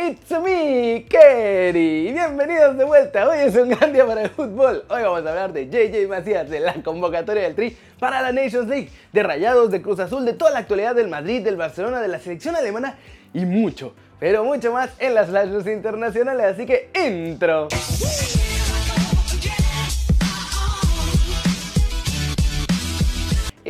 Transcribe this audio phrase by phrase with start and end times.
[0.00, 2.12] It's me, Kerry.
[2.12, 3.28] Bienvenidos de vuelta.
[3.28, 4.84] Hoy es un gran día para el fútbol.
[4.88, 8.68] Hoy vamos a hablar de JJ Macías, de la convocatoria del Tri para la Nations
[8.68, 12.06] League, de Rayados, de Cruz Azul, de toda la actualidad del Madrid, del Barcelona, de
[12.06, 12.96] la selección alemana
[13.34, 16.46] y mucho, pero mucho más en las flashes internacionales.
[16.46, 17.66] Así que intro.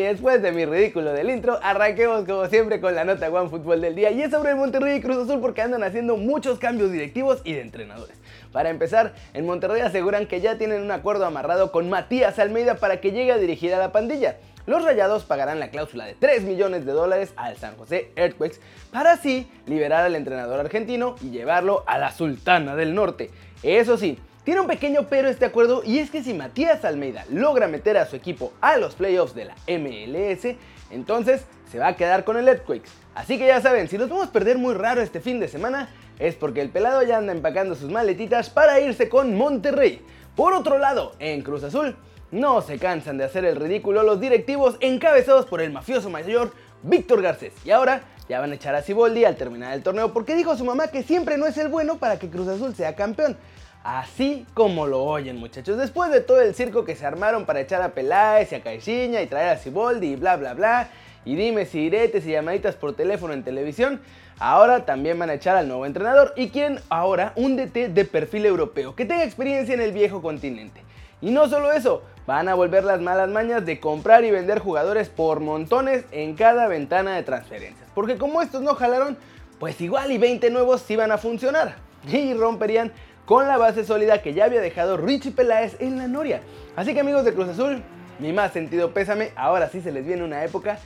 [0.09, 3.95] Después de mi ridículo del intro, arranquemos como siempre con la nota One Fútbol del
[3.95, 4.11] día.
[4.11, 7.53] Y es sobre el Monterrey y Cruz Azul porque andan haciendo muchos cambios directivos y
[7.53, 8.17] de entrenadores.
[8.51, 13.01] Para empezar, en Monterrey aseguran que ya tienen un acuerdo amarrado con Matías Almeida para
[13.01, 14.39] que llegue a dirigir a la pandilla.
[14.65, 19.13] Los Rayados pagarán la cláusula de 3 millones de dólares al San José Earthquakes para
[19.13, 23.31] así liberar al entrenador argentino y llevarlo a la Sultana del Norte.
[23.63, 27.69] Eso sí, tiene un pequeño pero este acuerdo y es que si Matías Almeida logra
[27.69, 30.57] meter a su equipo a los playoffs de la MLS,
[30.91, 32.89] entonces se va a quedar con el Earthquakes.
[33.15, 35.91] Así que ya saben, si nos vamos a perder muy raro este fin de semana,
[36.19, 40.01] es porque el pelado ya anda empacando sus maletitas para irse con Monterrey.
[40.35, 41.95] Por otro lado, en Cruz Azul,
[42.31, 47.21] no se cansan de hacer el ridículo los directivos encabezados por el mafioso mayor Víctor
[47.21, 47.53] Garcés.
[47.67, 50.57] Y ahora ya van a echar a Ciboldi al terminar el torneo porque dijo a
[50.57, 53.37] su mamá que siempre no es el bueno para que Cruz Azul sea campeón.
[53.85, 57.81] Así como lo oyen muchachos, después de todo el circo que se armaron para echar
[57.83, 60.89] a Peláez y a Caixinha y traer a Ciboldi y bla bla bla,
[61.25, 64.01] y dime si diretes y llamaditas por teléfono en televisión,
[64.39, 68.47] ahora también van a echar al nuevo entrenador y quieren ahora un DT de perfil
[68.47, 70.83] europeo que tenga experiencia en el viejo continente.
[71.21, 75.09] Y no solo eso, van a volver las malas mañas de comprar y vender jugadores
[75.09, 77.89] por montones en cada ventana de transferencias.
[77.95, 79.17] Porque como estos no jalaron,
[79.59, 81.77] pues igual y 20 nuevos sí van a funcionar.
[82.09, 82.93] Y romperían
[83.29, 86.41] con la base sólida que ya había dejado Richie Peláez en la Noria.
[86.77, 87.83] Así que amigos de Cruz Azul,
[88.21, 90.79] mi más sentido pésame, ahora sí se les viene una época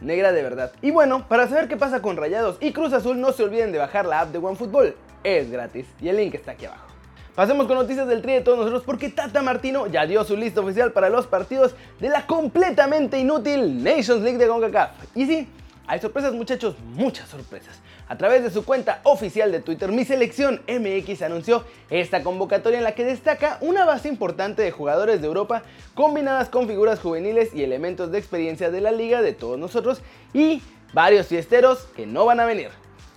[0.00, 0.70] negra de verdad.
[0.82, 3.78] Y bueno, para saber qué pasa con Rayados y Cruz Azul, no se olviden de
[3.78, 4.94] bajar la app de OneFootball.
[5.24, 6.86] Es gratis y el link está aquí abajo.
[7.34, 10.60] Pasemos con noticias del tri de todos nosotros porque Tata Martino ya dio su lista
[10.60, 14.90] oficial para los partidos de la completamente inútil Nations League de CONCACAF.
[15.16, 15.48] Y sí,
[15.90, 17.80] hay sorpresas muchachos, muchas sorpresas.
[18.06, 22.84] A través de su cuenta oficial de Twitter, mi selección MX anunció esta convocatoria en
[22.84, 25.64] la que destaca una base importante de jugadores de Europa
[25.94, 30.00] combinadas con figuras juveniles y elementos de experiencia de la liga de todos nosotros
[30.32, 30.62] y
[30.92, 32.70] varios fiesteros que no van a venir.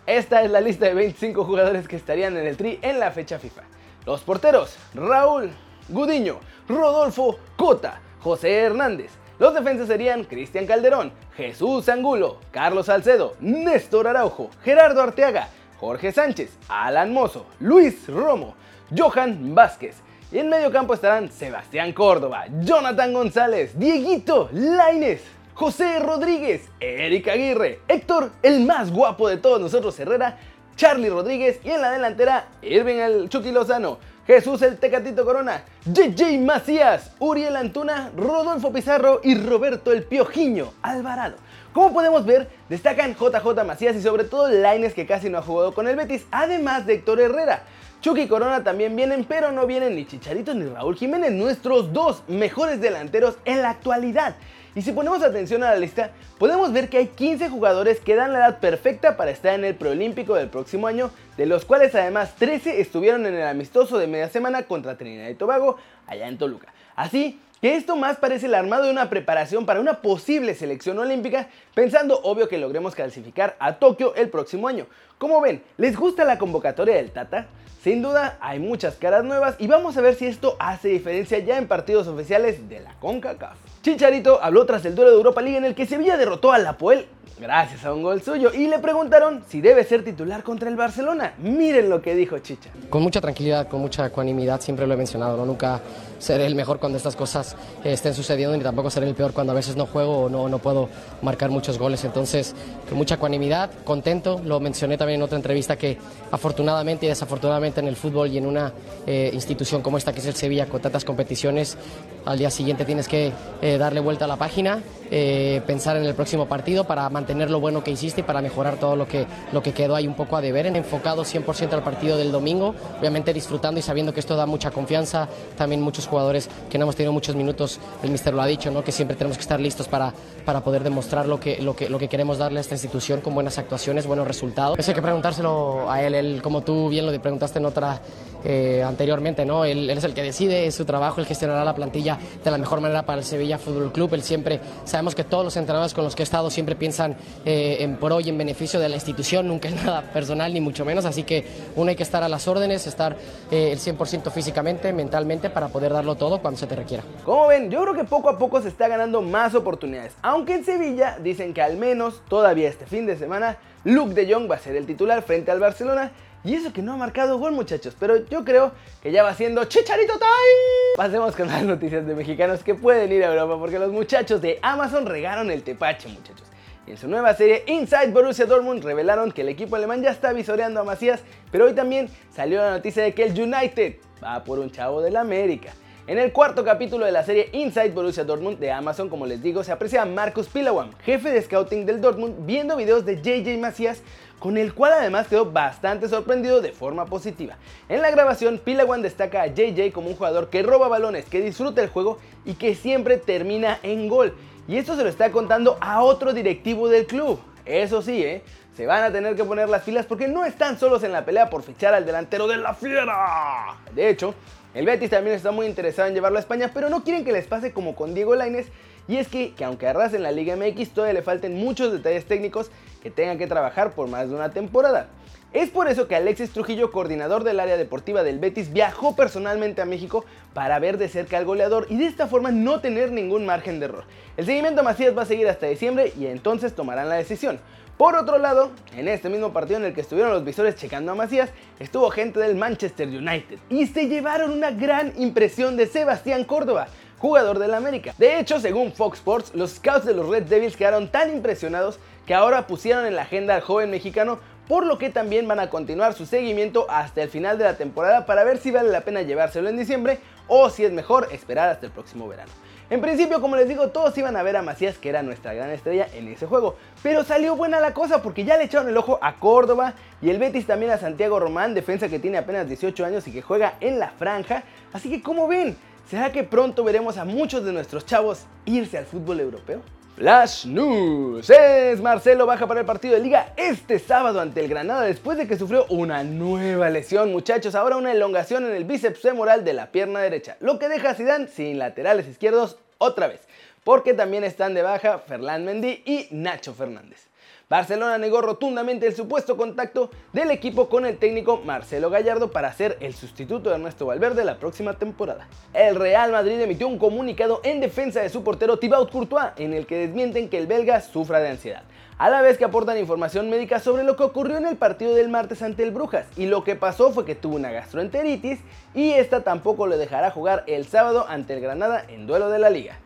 [0.07, 3.37] Esta es la lista de 25 jugadores que estarían en el tri en la fecha
[3.37, 3.61] FIFA.
[4.07, 5.51] Los porteros, Raúl,
[5.89, 9.11] Gudiño, Rodolfo, Cota, José Hernández,
[9.43, 15.49] los defensas serían Cristian Calderón, Jesús Angulo, Carlos Salcedo, Néstor Araujo, Gerardo Arteaga,
[15.81, 18.55] Jorge Sánchez, Alan Mozo, Luis Romo,
[18.97, 19.97] Johan Vázquez.
[20.31, 25.21] Y en medio campo estarán Sebastián Córdoba, Jonathan González, Dieguito Laines,
[25.55, 30.37] José Rodríguez, Eric Aguirre, Héctor, el más guapo de todos nosotros Herrera,
[30.77, 36.39] Charlie Rodríguez y en la delantera Irving el Chucky Lozano, Jesús el Tecatito Corona, JJ
[36.39, 41.35] Macías, Uriel Antuna, Rodolfo Pizarro y Roberto el Piojiño Alvarado.
[41.73, 45.73] Como podemos ver, destacan JJ Macías y sobre todo Laines que casi no ha jugado
[45.73, 47.63] con el Betis, además de Héctor Herrera.
[48.03, 52.81] Chucky Corona también vienen, pero no vienen ni Chicharito ni Raúl Jiménez, nuestros dos mejores
[52.81, 54.35] delanteros en la actualidad.
[54.75, 58.33] Y si ponemos atención a la lista, podemos ver que hay 15 jugadores que dan
[58.33, 62.35] la edad perfecta para estar en el preolímpico del próximo año, de los cuales además
[62.35, 66.73] 13 estuvieron en el amistoso de media semana contra Trinidad y Tobago allá en Toluca.
[66.97, 71.47] Así que esto más parece el armado de una preparación para una posible selección olímpica,
[71.73, 74.87] pensando obvio que logremos clasificar a Tokio el próximo año.
[75.17, 77.47] Como ven, ¿les gusta la convocatoria del Tata?
[77.83, 81.57] Sin duda hay muchas caras nuevas y vamos a ver si esto hace diferencia ya
[81.57, 83.57] en partidos oficiales de la CONCACAF.
[83.81, 87.07] Chicharito habló tras el duelo de Europa League en el que Sevilla derrotó al Apoel
[87.39, 91.33] gracias a un gol suyo y le preguntaron si debe ser titular contra el Barcelona.
[91.39, 92.69] Miren lo que dijo Chicha.
[92.89, 95.45] Con mucha tranquilidad, con mucha ecuanimidad, siempre lo he mencionado, ¿no?
[95.45, 95.81] nunca
[96.19, 99.55] seré el mejor cuando estas cosas estén sucediendo ni tampoco seré el peor cuando a
[99.55, 100.89] veces no juego o no, no puedo
[101.21, 102.03] marcar muchos goles.
[102.05, 102.55] Entonces,
[102.87, 105.97] con mucha ecuanimidad, contento, lo mencioné también en otra entrevista que
[106.31, 108.71] afortunadamente y desafortunadamente en el fútbol y en una
[109.05, 111.77] eh, institución como esta que es el Sevilla con tantas competiciones,
[112.25, 114.81] al día siguiente tienes que eh, darle vuelta a la página,
[115.11, 118.77] eh, pensar en el próximo partido para mantener lo bueno que hiciste y para mejorar
[118.77, 120.65] todo lo que, lo que quedó ahí un poco a deber.
[120.67, 125.27] Enfocado 100% al partido del domingo, obviamente disfrutando y sabiendo que esto da mucha confianza,
[125.57, 128.83] también muchos jugadores que no hemos tenido muchos minutos, el mister lo ha dicho, ¿no?
[128.83, 130.13] que siempre tenemos que estar listos para,
[130.45, 133.33] para poder demostrar lo que, lo, que, lo que queremos darle a esta institución con
[133.33, 134.77] buenas actuaciones, buenos resultados.
[134.77, 138.01] Eso hay que preguntárselo a él, él como tú bien lo preguntaste en otra
[138.43, 139.65] eh, anteriormente, ¿no?
[139.65, 142.57] Él, él, es el que decide, es su trabajo, él gestionará la plantilla de la
[142.57, 144.13] mejor manera para el Sevilla Fútbol Club.
[144.13, 147.17] Él siempre, sabemos que todos los entrenadores con los que he estado siempre piensan piensan
[147.45, 150.85] eh, en por hoy en beneficio de la institución, nunca es nada personal ni mucho
[150.85, 151.45] menos, así que
[151.75, 153.15] uno hay que estar a las órdenes, estar
[153.51, 157.03] eh, el 100% físicamente, mentalmente para poder darlo todo cuando se te requiera.
[157.23, 160.65] Como ven, yo creo que poco a poco se está ganando más oportunidades, aunque en
[160.65, 164.59] Sevilla dicen que al menos todavía este fin de semana Luke de Jong va a
[164.59, 166.11] ser el titular frente al Barcelona
[166.45, 169.63] y eso que no ha marcado gol, muchachos, pero yo creo que ya va siendo
[169.63, 170.97] Chicharito Time.
[170.97, 174.59] Pasemos con las noticias de mexicanos que pueden ir a Europa, porque los muchachos de
[174.61, 176.52] Amazon regaron el tepache, muchachos.
[176.85, 180.81] En su nueva serie Inside Borussia Dortmund revelaron que el equipo alemán ya está visoreando
[180.81, 184.69] a Macías, pero hoy también salió la noticia de que el United va por un
[184.69, 185.73] chavo del América.
[186.07, 189.63] En el cuarto capítulo de la serie Inside Borussia Dortmund de Amazon, como les digo,
[189.63, 194.01] se aprecia a Marcus Pilawam, jefe de scouting del Dortmund, viendo videos de JJ Macías,
[194.37, 197.55] con el cual además quedó bastante sorprendido de forma positiva.
[197.87, 201.81] En la grabación, Pilawan destaca a JJ como un jugador que roba balones, que disfruta
[201.81, 204.35] el juego y que siempre termina en gol.
[204.67, 207.39] Y esto se lo está contando a otro directivo del club.
[207.65, 208.43] Eso sí, ¿eh?
[208.75, 211.49] se van a tener que poner las filas porque no están solos en la pelea
[211.49, 213.77] por fichar al delantero de la fiera.
[213.93, 214.33] De hecho,
[214.73, 217.45] el Betis también está muy interesado en llevarlo a España, pero no quieren que les
[217.45, 218.67] pase como con Diego Lainez.
[219.07, 222.71] Y es que, que aunque arrasen la Liga MX, todavía le falten muchos detalles técnicos
[223.01, 225.07] que tengan que trabajar por más de una temporada.
[225.53, 229.85] Es por eso que Alexis Trujillo, coordinador del área deportiva del Betis, viajó personalmente a
[229.85, 233.79] México para ver de cerca al goleador y de esta forma no tener ningún margen
[233.79, 234.05] de error.
[234.35, 237.59] El seguimiento a Macías va a seguir hasta diciembre y entonces tomarán la decisión.
[237.97, 241.15] Por otro lado, en este mismo partido en el que estuvieron los visores checando a
[241.15, 246.87] Macías, estuvo gente del Manchester United y se llevaron una gran impresión de Sebastián Córdoba,
[247.19, 248.15] jugador del América.
[248.17, 252.33] De hecho, según Fox Sports, los scouts de los Red Devils quedaron tan impresionados que
[252.33, 256.13] ahora pusieron en la agenda al joven mexicano por lo que también van a continuar
[256.13, 259.69] su seguimiento hasta el final de la temporada para ver si vale la pena llevárselo
[259.69, 262.51] en diciembre o si es mejor esperar hasta el próximo verano.
[262.89, 265.71] En principio, como les digo, todos iban a ver a Macías, que era nuestra gran
[265.71, 266.75] estrella en ese juego.
[267.01, 270.37] Pero salió buena la cosa porque ya le echaron el ojo a Córdoba y el
[270.37, 273.99] Betis también a Santiago Román, defensa que tiene apenas 18 años y que juega en
[273.99, 274.63] la franja.
[274.91, 275.77] Así que, como ven,
[276.07, 279.81] ¿será que pronto veremos a muchos de nuestros chavos irse al fútbol europeo?
[280.15, 281.49] Flash News.
[281.49, 285.47] Es Marcelo baja para el partido de liga este sábado ante el Granada después de
[285.47, 287.73] que sufrió una nueva lesión, muchachos.
[287.73, 291.15] Ahora una elongación en el bíceps femoral de la pierna derecha, lo que deja a
[291.15, 293.41] Zidane sin laterales izquierdos otra vez,
[293.83, 297.27] porque también están de baja Ferland Mendy y Nacho Fernández.
[297.73, 302.97] Barcelona negó rotundamente el supuesto contacto del equipo con el técnico Marcelo Gallardo para ser
[302.99, 305.47] el sustituto de Ernesto Valverde la próxima temporada.
[305.73, 309.87] El Real Madrid emitió un comunicado en defensa de su portero Thibaut Courtois en el
[309.87, 311.81] que desmienten que el belga sufra de ansiedad
[312.19, 315.29] a la vez que aportan información médica sobre lo que ocurrió en el partido del
[315.29, 316.27] martes ante el Brujas.
[316.37, 318.59] Y lo que pasó fue que tuvo una gastroenteritis
[318.93, 322.69] y esta tampoco le dejará jugar el sábado ante el Granada en duelo de la
[322.69, 322.99] liga.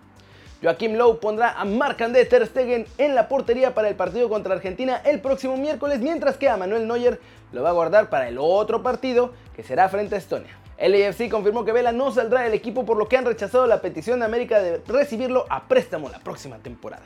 [0.62, 5.22] Joaquim Lowe pondrá a Marc-André Stegen en la portería para el partido contra Argentina el
[5.22, 7.20] próximo miércoles, mientras que a Manuel Neuer
[7.52, 10.58] lo va a guardar para el otro partido que será frente a Estonia.
[10.78, 13.82] El AFC confirmó que Vela no saldrá del equipo por lo que han rechazado la
[13.82, 17.06] petición de América de recibirlo a préstamo la próxima temporada.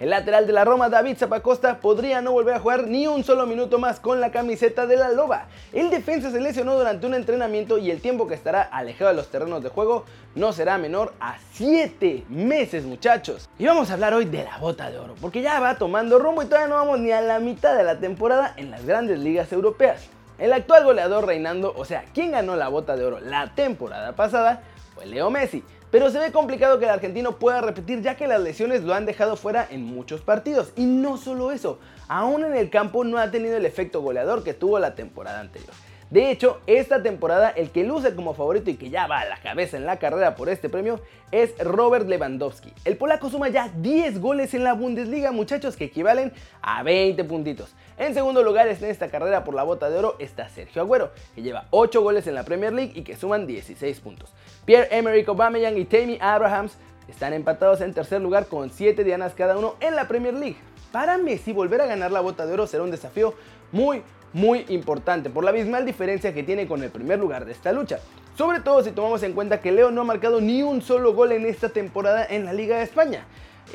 [0.00, 3.46] El lateral de la Roma, David Zapacosta, podría no volver a jugar ni un solo
[3.46, 5.46] minuto más con la camiseta de la Loba.
[5.72, 9.26] El defensa se lesionó durante un entrenamiento y el tiempo que estará alejado de los
[9.28, 10.04] terrenos de juego
[10.36, 13.48] no será menor a 7 meses, muchachos.
[13.58, 16.42] Y vamos a hablar hoy de la bota de oro, porque ya va tomando rumbo
[16.42, 19.52] y todavía no vamos ni a la mitad de la temporada en las grandes ligas
[19.52, 20.06] europeas.
[20.38, 24.62] El actual goleador reinando, o sea, quien ganó la bota de oro la temporada pasada,
[24.94, 25.64] fue Leo Messi.
[25.90, 29.06] Pero se ve complicado que el argentino pueda repetir ya que las lesiones lo han
[29.06, 30.72] dejado fuera en muchos partidos.
[30.76, 31.78] Y no solo eso,
[32.08, 35.72] aún en el campo no ha tenido el efecto goleador que tuvo la temporada anterior.
[36.10, 39.40] De hecho, esta temporada el que luce como favorito y que ya va a la
[39.42, 41.00] cabeza en la carrera por este premio
[41.32, 42.72] es Robert Lewandowski.
[42.86, 47.74] El polaco suma ya 10 goles en la Bundesliga, muchachos, que equivalen a 20 puntitos.
[47.98, 51.42] En segundo lugar en esta carrera por la bota de oro está Sergio Agüero, que
[51.42, 54.32] lleva 8 goles en la Premier League y que suman 16 puntos.
[54.64, 59.74] Pierre-Emerick Aubameyang y Tammy Abrahams están empatados en tercer lugar con 7 dianas cada uno
[59.80, 60.56] en la Premier League.
[60.90, 63.34] Para Messi volver a ganar la bota de oro será un desafío
[63.72, 67.72] muy muy importante por la abismal diferencia que tiene con el primer lugar de esta
[67.72, 67.98] lucha.
[68.36, 71.32] Sobre todo si tomamos en cuenta que Leo no ha marcado ni un solo gol
[71.32, 73.26] en esta temporada en la Liga de España.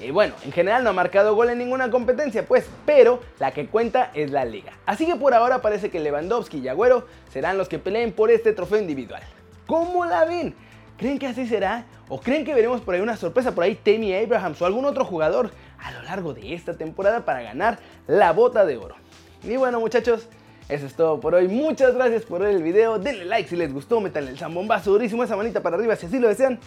[0.02, 3.68] Y bueno, en general no ha marcado gol en ninguna competencia, pues, pero la que
[3.68, 4.74] cuenta es la liga.
[4.86, 8.54] Así que por ahora parece que Lewandowski y Agüero serán los que peleen por este
[8.54, 9.22] trofeo individual.
[9.68, 10.56] ¿Cómo la ven?
[10.98, 11.86] ¿Creen que así será?
[12.10, 15.06] ¿O creen que veremos por ahí una sorpresa por ahí Tammy Abrahams o algún otro
[15.06, 18.96] jugador a lo largo de esta temporada para ganar la bota de oro?
[19.44, 20.28] Y bueno muchachos,
[20.70, 21.48] eso es todo por hoy.
[21.48, 23.00] Muchas gracias por ver el video.
[23.00, 24.00] Denle like si les gustó.
[24.00, 25.24] Métanle el zambombazo durísimo.
[25.24, 26.60] Esa manita para arriba si así lo desean.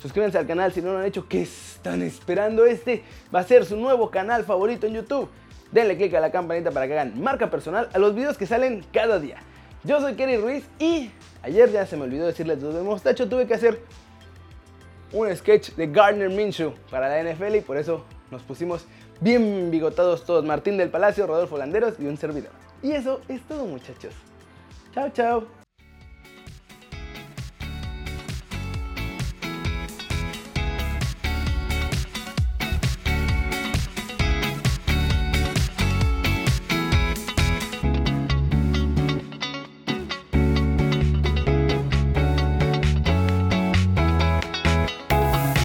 [0.00, 1.28] Suscríbanse al canal si no lo han hecho.
[1.28, 2.64] ¿Qué están esperando?
[2.64, 3.04] Este
[3.34, 5.28] va a ser su nuevo canal favorito en YouTube.
[5.70, 8.84] Denle click a la campanita para que hagan marca personal a los videos que salen
[8.92, 9.36] cada día.
[9.84, 11.10] Yo soy Kerry Ruiz y
[11.42, 13.28] ayer ya se me olvidó decirles de mostacho.
[13.28, 13.80] Tuve que hacer
[15.12, 18.86] un sketch de Gardner Minshew para la NFL y por eso nos pusimos
[19.20, 20.44] bien bigotados todos.
[20.44, 22.61] Martín del Palacio, Rodolfo Landeros y un servidor.
[22.82, 24.14] Y eso es todo muchachos.
[24.92, 25.61] Chao, chao.